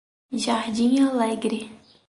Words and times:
Jardim 0.45 0.97
Alegre 1.11 1.69